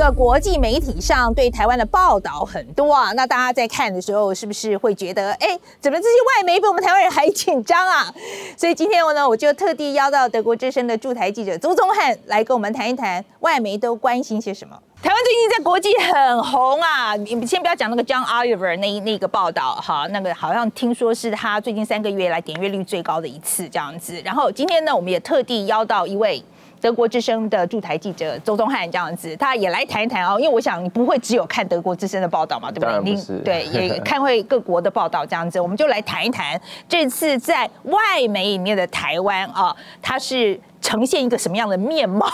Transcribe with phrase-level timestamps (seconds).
[0.00, 6.08] 个国际媒体上对台湾的报道很多啊，那大家在看的时候，是不是会觉得，哎，怎么这些
[6.38, 8.10] 外媒比我们台湾人还紧张啊？
[8.56, 14.74] 所以今天我呢，我就特地邀到德国之声的驻台记者周宗翰来跟我们谈一谈外媒都关心些什么。
[15.02, 24.18] 台湾最近在国际很红啊，你先不要讲那个 John Oliver 那那个报道哈，那个好像听说是他最近三个月来点阅率最高的一次这样子。
[24.24, 26.42] 然后今天呢，我们也特地邀到一位。
[26.80, 33.14] 德国之声的驻台记者周宗翰这样子，他也来谈一谈哦，因为我想你不会只有看德国之声的报道嘛，对不对？
[33.14, 42.26] 不对，也 看会各国的报道这样子，我们就来谈一谈这次在外媒里面的台湾啊，它是呈现一个什么样的面貌？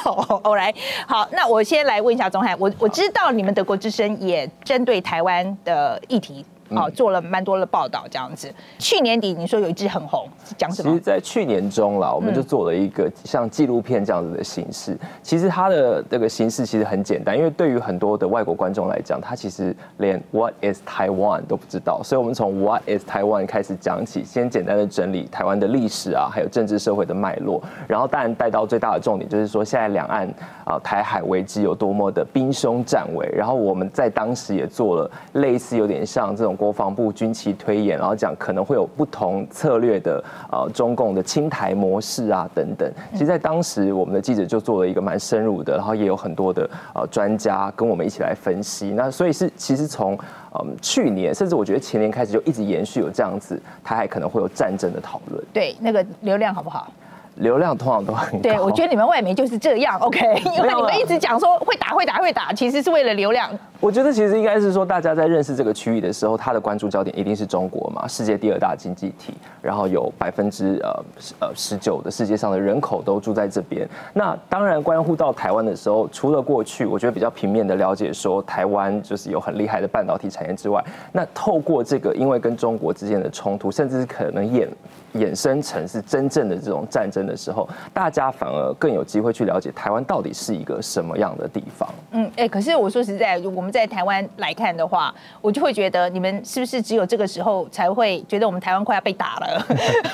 [0.44, 0.72] 我 来，
[1.06, 6.44] 好，那我先来问一下宗翰，我我知道你们德国之声也针对台湾的议题。
[6.70, 8.52] 哦，做了蛮多的报道，这样子。
[8.78, 10.90] 去年底你说有一支很红，讲什么？
[10.90, 14.92] 其实，在去年中啦，我们就做了一个像纪录片这样子的形式。
[14.94, 22.02] 嗯、其实它的这个形式其实很简单，因为对于很多的外国观众来讲，他其实连 What is Taiwan 都不知道。
[22.02, 27.62] 所以，我们从 What is Taiwan 开始讲起，先简单的整理台湾的历史啊，还有政治社会的脉络。
[27.86, 30.28] 然后，当然带到最大的重点，就是说现在两岸
[30.64, 33.28] 啊台海危机有多么的兵凶战危。
[33.36, 36.55] 然后，我们在当时也做了类似有点像这种。
[36.56, 42.90] 国防部军旗推演，然后讲可能会有不同策略的呃中共的清台模式啊等等。
[43.12, 48.92] 其实，在当时我们的记者就做了一个蛮深入的，然后也有很多的呃专家跟我们一起来分析。
[48.96, 50.18] 那所以是其实从
[50.58, 55.44] 嗯去年，甚至我觉得前年开始就一直延续有这样子，它还可能会有战争的讨论。
[55.52, 56.90] 对，那个流量好不好？
[57.36, 58.42] 流量通常都很高。
[58.42, 60.20] 对，我觉得你们外媒就是这样，OK？
[60.56, 63.50] 因为你们一直讲说会打会打会打，其实是为了流量。
[63.80, 71.04] 我觉得其实应该是说，大家在认识这个区域的时候，他的关注焦点一定是中国嘛，世界第二大经济体，然后有百分之呃
[71.40, 73.88] 呃十九的世界上的人口都住在这边。
[74.14, 84.66] 那当然关乎到台湾的时候，除了过去我觉得比较平面的了解说台湾就是有很厉害的半导体产业之外，那透过这个因为跟中国之间的冲突，甚至是可能衍
[85.14, 91.88] 衍生成是真正的这种战争的时候，大家反而更有机会去了解台湾到底是一个什么样的地方。
[92.12, 99.66] 嗯，哎，可是我说实在，我们在台湾来看的话，我就会觉得你们是不是只有这个时候才会觉得我们台湾快要被打了，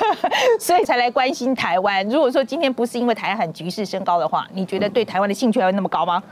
[0.60, 2.06] 所以才来关心台湾？
[2.08, 6.22] 如果说今天不是因为台海局势升高的话，你觉得对台湾的兴趣还会那么高吗？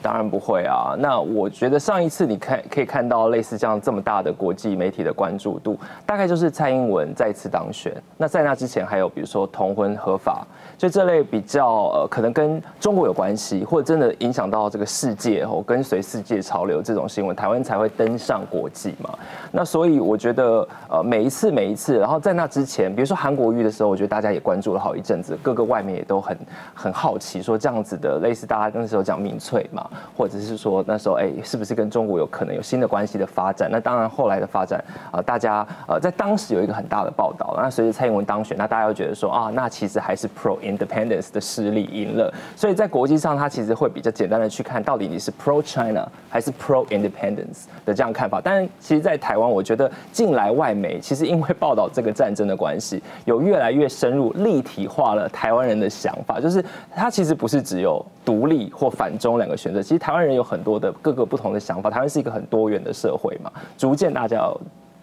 [0.00, 0.94] 当然不会啊。
[0.98, 7.94] 那我觉得上一次你看可以看到类似这样这么大的国际媒体的关注度，大概就是蔡英文再次当选。
[8.16, 19.10] 那在那之前还有比如说同婚合法，就这类比较呃可能跟中国有关系，或者真的影响到这个世界哦，跟随世界潮流这种新闻，台湾才会登上国际嘛。
[19.50, 26.38] 那所以我觉得呃每一次每一次，然后在那之前，比如说韩国瑜的时候，我觉得大家也关注了好一阵子，各个外媒也都很
[26.74, 29.87] 很好奇，说这样子的类似大家那时候讲民粹嘛。
[30.16, 33.68] 或者是说那时候哎，是不是跟中国有可能有新的关系的发展？
[33.70, 37.54] 那当然后来的发展啊，大家呃在当时有一个很大的报道。
[37.56, 42.32] 那随着蔡英文当选，那大家又觉得说啊，那其实还是 pro independence 的势力赢了。
[42.54, 48.40] 所以在国际上，它其实会比较简单的去看到底你是 pro China 还是 pro independence 的这样看法。
[48.42, 60.18] 但是其实，在台湾，我觉得近来外媒其实因为报道这个战争的关系，有越来越深入立体化了台湾人的想法，就是它其实不是只有独立或反中两个选择，其实台湾。
[60.18, 64.36] 人有很多的各个不同的想法，台湾是一个很多元的社会嘛，逐渐大家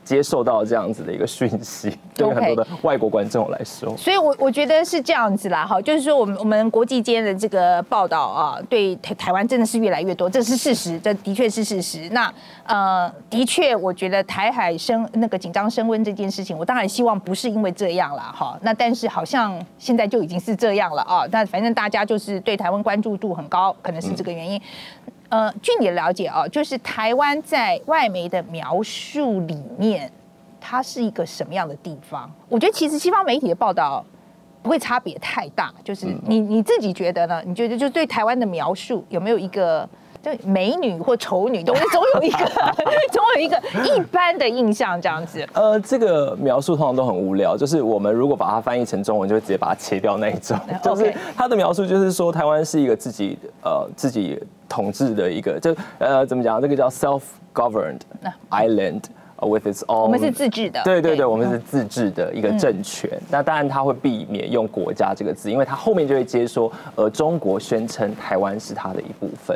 [0.05, 12.07] 接受到这样子的一个讯息， 对很多的外国观众来说.所以，我我觉得是这样子啦，哈，就是说，我们我们国际间的这个报道啊，对台台湾真的是越来越多，这是事实，这的确是事实。
[12.11, 12.31] 那
[12.65, 18.57] 呃，的确，我觉得台海升那个紧张升温这件事情，我当然希望不是因为这样啦，哈。
[18.61, 24.57] 那但是好像现在就已经是这样了啊，那反正大家就是对台湾关注度很高，可能是这个原因。
[24.57, 30.11] 嗯呃，据你的了解啊，就是台湾在外媒的描述里面，
[30.59, 32.31] 它是一个什么样的地方？
[32.49, 34.05] 我觉得其实西方媒体的报道
[34.61, 37.41] 不会差别太大，就是你你自己觉得呢？
[37.45, 39.87] 你觉得就对台湾的描述有没有一个？
[40.25, 42.37] 就美女或丑女，总总有一个，
[43.13, 45.47] 总有一个一般的印象这样子。
[45.53, 50.57] 呃，这个描述通常都很无聊，就是我们如果把它翻译成中文，就会直接把它切掉那一种。
[50.83, 56.59] 就是他的描述就是说，台湾是一个自己呃自己统治的一个，就呃怎么讲？
[56.59, 57.99] 这个叫 self-governed
[58.49, 59.03] island
[59.41, 60.05] with its own。
[60.05, 60.81] 我们是自治的。
[60.83, 63.07] 对对对，我们是自治的一个政权。
[63.29, 69.55] 那当然，他会避免用国家这个字，因为他后面就会接说，呃中国宣称台湾是他的一部分。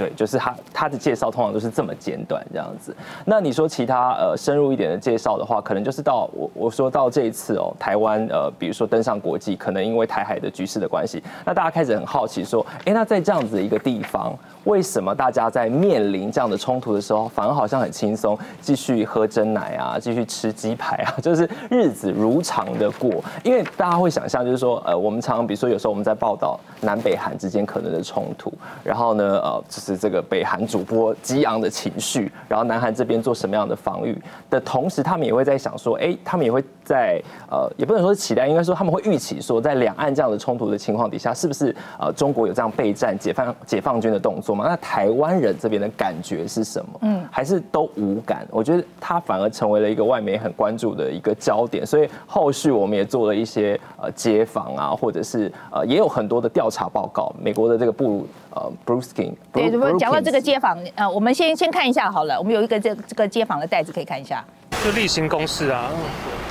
[0.00, 2.96] 对，就是他他的介绍通常都是这么简短这样子。
[3.26, 23.22] 那你说其他呃深入一点的介绍的话，可能就是到我我说到这一次哦，台湾呃比如说登上国际，可能因为台海的局势的关系，那大家开始很好奇说，哎，那在这样子的一个地方，为什么大家在面临这样的冲突的时候，反而好像很轻松，继续喝真奶啊，继续吃鸡排啊， 就是日子如常的过？
[23.44, 28.50] 因为大家会想象就是说，呃，我们常常比如说有时候我们在报道南北韩之间可能的冲突，
[28.82, 29.62] 然后呢，呃，
[29.96, 34.16] 这个北韩主播激昂的情绪，然后南韩这边做什么样的防御
[34.48, 37.20] 的同时，他们也会在想说，哎，他们也会在
[37.50, 44.66] 呃，也不能说是期待，应该说他们会预期说，在两岸这样的冲突的情况底下，是不是呃中国有这样备战解放解放军的动作嘛？
[44.66, 46.98] 那台湾人这边的感觉是什么？
[47.02, 48.46] 嗯，还是都无感？
[48.50, 58.26] 我觉得他反而成为了一个外媒很关注的一个焦点，所以后续我们也做了一些呃街访啊，或者是呃也有很多的调查报告，美国的这个布。
[58.52, 64.44] 呃，Brewski，对，如果讲到这个街坊，呃，我们先先看一下好了，我们有一个这这个街坊的袋子可以看一下。
[64.84, 65.90] 就例行公事啊，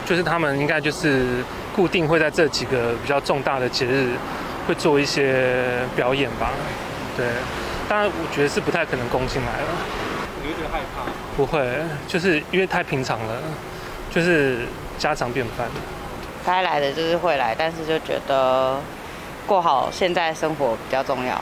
[0.06, 1.44] 就是他们应该就是
[1.76, 4.10] 固定会在这几个比较重大的节日
[4.68, 6.52] 会做一些表演吧。
[7.18, 7.26] 对，
[7.88, 9.68] 当然我觉得是不太可能攻进来了。
[10.42, 11.04] 你会觉得害怕？
[11.36, 11.68] 不会，
[12.08, 13.42] 就是因为太平常了，
[14.12, 14.60] 就是
[14.98, 15.68] 家常便饭。
[16.46, 18.80] 该来的就是会来，但是就觉得
[19.46, 21.36] 过好现在生活比较重要。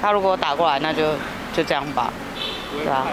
[0.00, 1.14] 他如果打过来，那就
[1.52, 2.10] 就这样吧，
[2.72, 3.06] 对吧？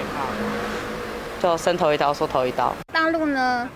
[1.41, 2.73] 就伸头一刀，缩头一刀。
[2.93, 3.67] 大陆呢，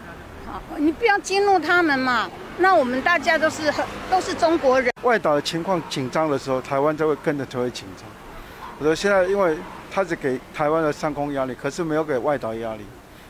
[0.45, 2.29] 好，你不要激怒他们嘛。
[2.57, 4.91] 那我们大家都是很都是中国人。
[5.03, 8.05] 外岛的情况紧张的时候，台湾就会跟着就会紧张。
[8.79, 9.57] 我说现在，因为
[9.91, 12.85] 他是给台湾的上空压力，可是没有给外岛压力，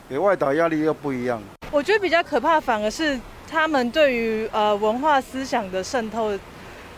[0.08, 1.42] 给外岛压力又不一样。
[1.70, 3.18] 我觉得比较可怕，反而是
[3.50, 6.32] 他们对于呃文化思想的渗透，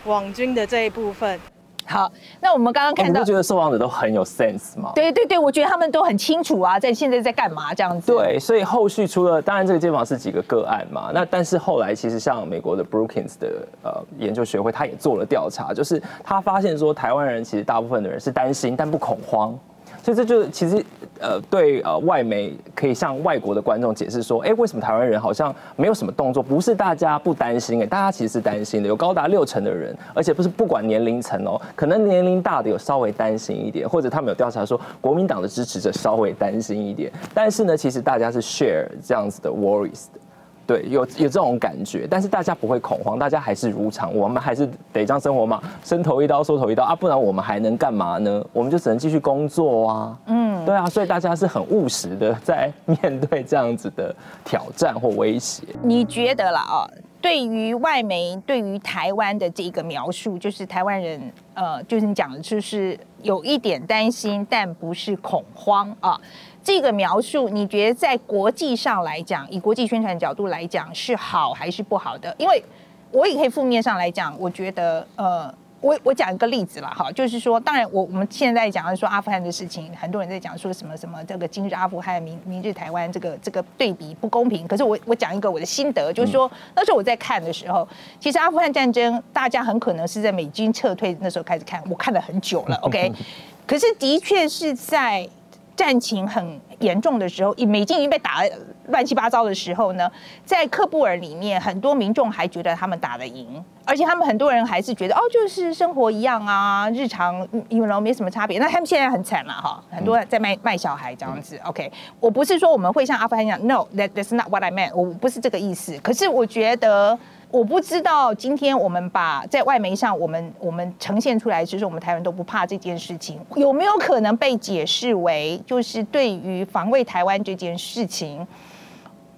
[0.05, 1.41] 网军的这一部分。
[1.87, 2.11] 好，
[2.41, 4.93] 那我们刚刚看到，你不觉得受访者都很有 sense 吗？
[4.95, 8.11] 对对对，我觉得他们都很清楚啊，在现在在干嘛这样子。
[8.11, 19.59] 对，所以后续除了当然这个街访是几个个案嘛，那但是后来其实像美国的 Brookings 的呃研究学会，他也做了调查，就是他发现说台湾人其实大部分的人是担心但不恐慌。
[20.05, 20.85] 所以这就其实，
[21.19, 26.43] 呃，对呃外媒可以向外国的观众解释说，哎，为什么台湾人好像没有什么动作？
[26.43, 28.89] 不是大家不担心，哎，大家其实是担心的。
[28.89, 37.11] 有高达六成的人，而且不是不管年龄层哦，可能年龄大的有稍微担心一点，或者他们有调查说国民党的支持者稍微担心一点。
[37.33, 40.21] 但是呢，其实大家是 share 这样子的 worries 的。
[40.67, 48.45] 对，有有这种感觉，但是大家不会恐慌，大家还是如常，我们还是得这样生活嘛，伸头一刀，缩头一刀啊，不然我们还能干嘛呢？
[48.53, 50.19] 我们就只能继续工作啊。
[50.27, 54.15] 嗯，对啊，所以大家是很务实的在面对这样子的
[54.45, 55.63] 挑战或威胁。
[55.83, 56.89] 你觉得啦啊，
[57.25, 66.21] 对于外媒对于台湾的这个描述，就是台湾人呃，就是你讲的，就是有一点担心，但不是恐慌啊。
[66.63, 72.37] 这个描述，你觉得在国际上来讲，以国际宣传角度来讲，是好还是不好的？
[72.39, 72.63] 因为
[73.11, 75.55] 我也可以负面上来讲，我觉得，呃，
[75.85, 84.67] 我我讲一个例子了哈，就是说，当然我我们现在讲的说阿富汗的事情，很多人在讲说什么什么这个今日阿富汗，明明日台湾，这个这个对比不公平。
[84.67, 87.87] 可是我我讲一个我的心得，就是说那时候我在看的时候，
[88.19, 93.13] 其实阿富汗战争大家很可能是在美军撤退那时候开始看，我看了很久了，OK，
[93.69, 95.29] 可是的确是在。
[95.77, 98.53] 战情很严重的时候，美军已经被打得
[98.89, 100.11] 乱七八糟的时候呢，
[100.45, 108.59] 在喀布尔里面，很多民众还觉得他们打得赢，而且他们很多人还是觉得哦，就是生活一样啊，日常因为没什么差别。
[108.59, 111.59] 那他们现在很惨了哈，很多人在卖卖小孩这样子。
[111.65, 111.91] OK，
[112.21, 115.99] 我不是说我们会像阿富汗一样，No，that that's not what I meant，我不是这个意思。
[115.99, 117.19] 可是我觉得。
[117.55, 128.45] 我不知道今天我们把在外媒上我们我们呈现出来，其实我们台湾都不怕这件事情，有没有可能被解释为就是对于防卫台湾这件事情，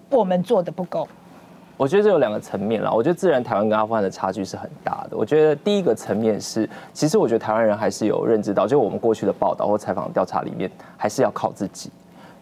[0.08, 1.06] 我们做的不够？
[1.76, 2.90] 我觉得这有两个层面啦。
[2.90, 5.16] 我觉得自然台湾跟阿富汗的差距是很大的。
[5.18, 11.90] 我觉得第一个层面是，其实我觉得台湾人还是有认知到，就我们过去的报道或采访调查里面，还是要靠自己。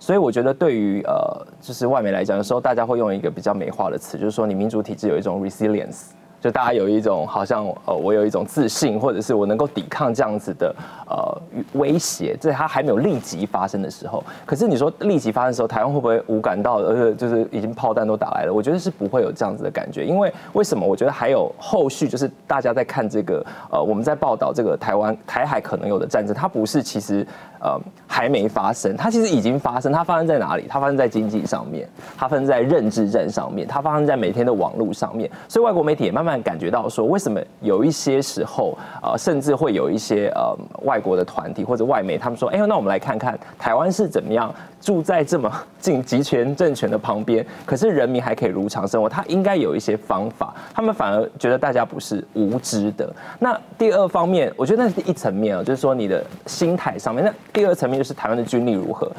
[0.04, 6.08] 所以我觉得，对于呃，就是外媒来讲，有时候大家会用一个比较美化的词，就是说你民主体制有一种 resilience，
[6.42, 10.76] 就大家有一种好像呃，我有一种自信，或者是我能够抵抗这样子的
[11.08, 11.42] 呃
[11.80, 14.22] 威胁，在它还没有立即发生的时候。
[14.44, 18.52] 可是你说立即发生的时候，台湾会不会无感到，而且就是已经炮弹都打来了？
[18.52, 20.86] 我觉得是不会有这样子的感觉，因为为什么？
[20.86, 27.26] 我觉得还有后续，就是大家在看这个呃，我们在报道这个台湾台海可能有的战争，它不是其实。
[27.64, 29.90] 呃还没发生，它其实已经发生。
[29.90, 30.66] 它发生在哪里？
[30.68, 35.28] 它发生在经济上面，它发生在认知战上面，它发生在每天的网络上面。
[35.48, 49.08] 所以外国媒体也慢慢感觉到说，为什么有一些时候，呃，甚至会有一些呃外国的团体或者外媒，他们说，哎呦，那我们来看看台湾是怎么样住在这么近集权政权的旁边，可是人民还可以如常生活。
[49.08, 53.12] 他应该有一些方法，他们反而觉得大家不是无知的。
[53.38, 57.24] 那第二方面，我觉得那是一层面啊，就是说你的心态上面。
[57.24, 59.10] 那第二层面就是台湾的军力如何。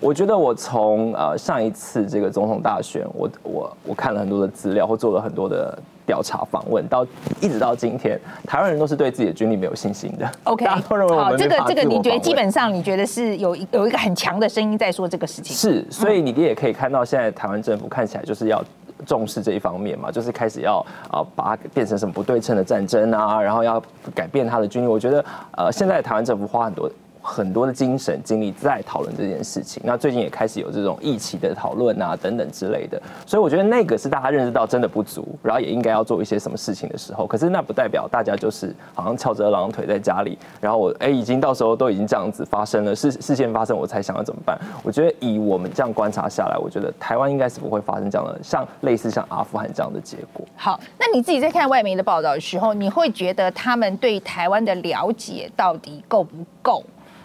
[0.00, 7.06] 我觉得我从呃上一次这个总统大选，我我我看了很多的资料，或做了很多的调查访问，到
[7.40, 10.28] 一直到今天，台湾人都是对自己的军力没有信心的。
[10.42, 15.54] OK，好，这个这个你觉得基本上你觉得是有有一个很强的声音在说这个事情？
[15.54, 18.60] 是，所以你也可以看到现在台湾政府看起来就是要
[19.06, 23.80] 重视这一方面嘛，就是开始要啊把它变成什么不对称的战争啊，然后要
[24.12, 24.88] 改变它的军力。
[24.88, 25.24] 我觉得
[25.56, 26.90] 呃现在台湾政府花很多。
[27.22, 37.24] 很多的精神精力在讨论这件事情，那最近也开始有这种议题的讨论啊，等等之类的，所以我觉得那个是大家认识到真的不足，然后也应该要做一些什么事情的时候。
[37.26, 44.58] 可是那不代表大家就是好像翘着二郎腿在家里，然后我哎已经到时候都已经这样子发生了事事件发生，我才想要怎么办？
[44.82, 50.44] 我觉得以我们这样观察下来，我觉得台湾应该是不会发生这样的像类似像阿富汗这样的结果。
[50.56, 56.82] 好，那你自己在看外媒的报道的时候，你会觉得他们对台湾的了解到底够不够？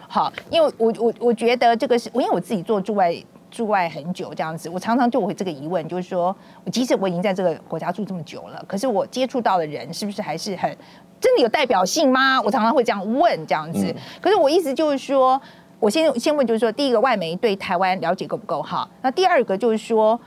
[0.08, 3.14] 好，因为我我我觉得这个是，因为我自己做驻外
[3.52, 6.36] 驻外很久这样子，我常常就会这个疑问，就是说，
[6.72, 10.70] 即使我已经在这个国家住这么久了，可是我接触到的人是不是还是很
[11.20, 12.42] 真的有代表性吗？
[12.42, 13.94] 我常常会这样问这样子。
[14.22, 15.40] 可是我意思就是说，
[15.80, 18.90] 我先先问，就是说，第一个外媒对台湾了解够不够好？
[19.02, 20.20] 那第二个就是说，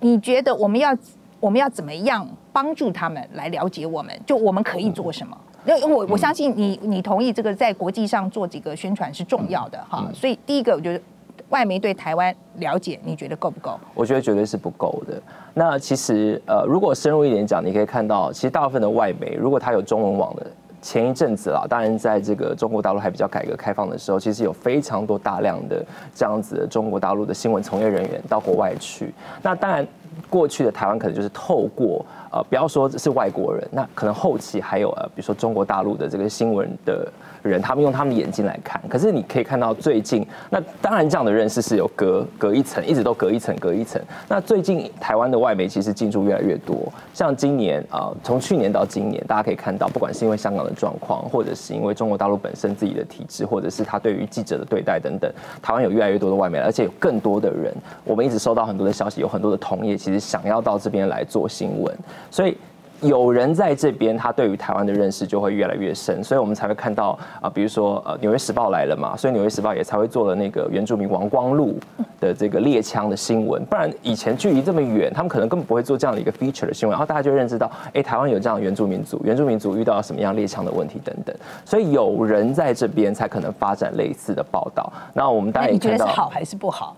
[0.00, 0.96] 你觉得我们要
[1.40, 4.12] 我们要怎么样帮助他们来了解我们？
[4.26, 5.36] 就我们可以做什么？
[5.52, 10.06] 因为我我相信你，你同意这个在国际上做几个宣传是重要的哈。
[10.12, 11.00] 所以第一个，我觉得
[11.48, 13.78] 外媒对台湾了解，你觉得够不够？
[13.94, 15.22] 我觉得绝对是不够的。
[15.54, 20.46] 那其实呃，如果深入一点讲，你可以看到，其实大部分的外媒，如果它有中文网的，
[20.82, 25.82] 前一阵子啦，当然在这个中国大陆还比较改革开放的时候，其实有非常多大量的
[26.14, 29.14] 这样子的中国大陆的新闻从业人员到国外去。
[29.40, 29.86] 那当然，
[30.28, 32.04] 过去的台湾可能就是透过。
[32.34, 37.08] 呃，不要说这是外国人，那可能后期还有呃，比如说中国大陆的这个新闻的
[37.44, 38.82] 人，他们用他们的眼睛来看。
[38.88, 44.02] 可是你可以看到最近，那当然这样的认识是有隔隔一层，一直都隔一层隔一层。
[44.28, 57.72] 那最近台湾的外媒其实进驻越来越多，像今年啊，从去年到今年，大家可以看到，不管是因为香港的状况，或者是因为中国大陆本身自己的体制，或者是他对于记者的对待等等，台湾有越来越多的外媒，而且有更多的人，
[58.02, 61.94] 我们一直收到很多的消息，有很多的同业其实想要到这边来做新闻。
[62.30, 62.56] 所以
[63.00, 71.78] 有人在这边，他对于台湾的认识就会越来越深，所以我们才会看到啊，比如说呃，《纽约时报》来了嘛，所以《纽约时报》也才会做了那个原住民王光禄
[72.18, 84.90] 的这个猎枪的新闻，不然以前距离这么远，他们可能根本不会做这样的一个 feature 的新闻，然后大家就认知到，哎，台湾有这样的原住民族，原住民族遇到了什么样猎枪的问题等等，所以有人在这边才可能发展类似的报道。
[85.12, 86.96] 那我们大家也看到，你觉得好还是不好？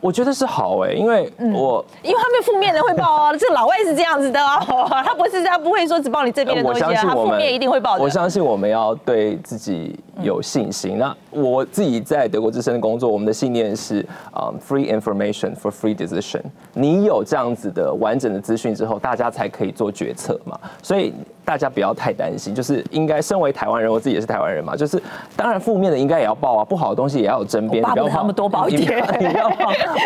[0.00, 8.02] 我觉得是好哎，因为我、嗯、因为他们负面的会报哦， 这个老外是这样子的哦，他不是他不会说只报你这边的东西，他负面一定会报的。
[8.02, 10.98] 我相信我们要对自己有信心。
[10.98, 16.42] 那我自己在德国之声的工作，我们的信念是啊，free information for free decision。
[16.74, 20.58] 你有这样子的完整的资讯之后，大家才可以做决策嘛。
[20.82, 21.12] 所以。
[21.46, 25.00] 大家不要太担心，就是应该身为台湾人，我自己也是台湾人嘛，就是
[25.36, 27.80] 当然负面的应该也要报啊，不好的东西也要有争辩。
[27.82, 29.48] 巴不得他们多报一点，你不要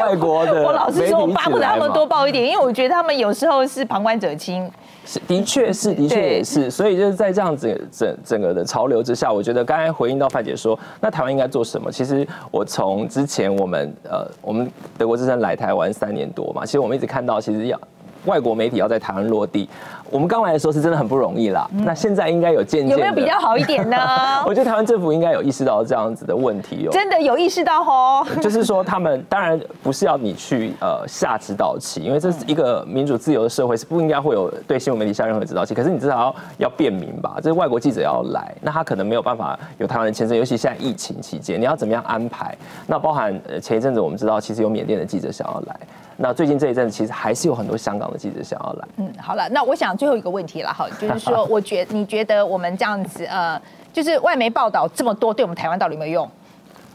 [0.02, 0.60] 外国的。
[0.62, 4.70] 我老实说，我巴不得他们多报一点，因为我觉得他们有时候是旁观者清。
[5.06, 6.70] 是，的确是，的确也是。
[6.70, 11.90] 所以就是在这样子整整个的潮流之下，我觉得刚才回应到范姐说，那台湾应该做什么？
[11.90, 17.80] 其实我从之前我们呃，我们德国之声来台湾三年多嘛，其实我们一直看到，其实要。
[18.26, 19.66] 外国媒体要在台湾落地，
[20.10, 21.68] 我们刚来的时候是真的很不容易啦。
[21.72, 23.96] 嗯、那现在应该有渐渐有没有比较好一点呢？
[24.44, 26.90] 我觉得台湾政府应该有意识到这样子的问题哦。
[26.90, 28.26] 真的有意识到哦。
[28.42, 35.74] 就是说，他们当然不是要你去呃下指导期，因为这是一个民主自由的社会，是不应该会有对新闻媒体下任何指导期。
[35.74, 37.36] 可是你至少要要便民吧？
[37.36, 42.56] 这是外国记者要来，那他可能没有办法有台湾的签证，尤其现在疫情期间，你要怎么样安排？
[42.86, 45.76] 那包含呃前一阵子我们知道，其实有缅甸的记者想要来。
[46.22, 48.88] 那最近这一阵子，其实还是有很多香港的记者想要来。
[48.98, 53.60] 嗯，好了，那我想最后一个问题了哈，就是说， 我觉你觉得我们这样子呃，
[53.92, 56.30] 就是外媒报道这么多，对我们台湾到底有没有用？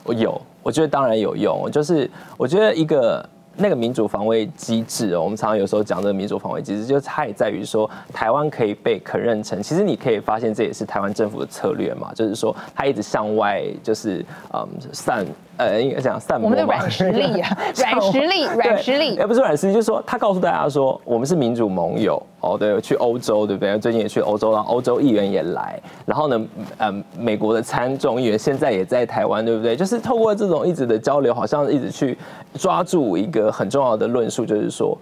[0.03, 1.69] 我有，我觉得当然有用。
[1.71, 3.23] 就是我觉得一个
[3.55, 9.61] 那个民主防卫机制，我们常常有时候讲这个民主防卫机制，就是它也在于说台湾可以被可认成。
[9.61, 15.23] 其实你可以发现，这也是台湾政府的策略嘛，就是说它一直向外就是嗯散。
[15.57, 23.77] 呃，应该讲散播我们的软实力啊，软实力，软实力，也不是软实力，就是说他告诉大家说，我们是民主盟友哦，对，去欧洲，对不对？
[23.79, 26.41] 最近也去欧洲，然后欧洲议员也来，然后呢，
[26.77, 29.75] 呃，美国的参众议员现在也在台湾，对不对？
[29.75, 32.17] 就是透过这种一直的交流，好像一直去
[32.55, 34.97] 抓住一个很重要的论述，就是说。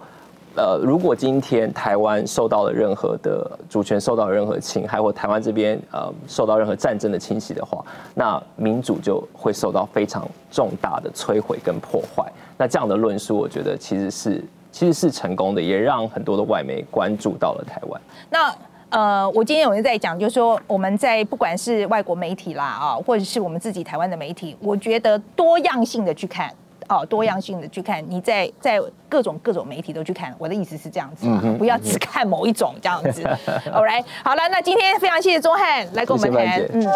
[0.56, 7.84] 呃，如果今天台湾受到了任何的主权受到了任何侵害，或台湾这边呃受到任何战争的侵袭的话，
[8.14, 12.24] 那民主就会受到非常重大的摧毁跟破坏。
[12.56, 18.00] 那这样的论述，我觉得其实是其实是成功的，也让很多的外媒关注到了台湾。
[18.30, 18.54] 那
[18.90, 26.48] 呃，我今天有人在讲，就是说我们在不管是外国媒体啦啊，或者是我们自己台湾的媒体，我觉得多样性的去看。
[26.88, 30.34] 哦，多样性的去看，你在在各种各种媒体都去看。
[30.38, 31.26] 我的意思是这样子，
[31.58, 33.22] 不要只看某一种这样子。
[33.72, 36.86] All right，好了，那今天非常谢谢钟汉来跟我们谈，嗯。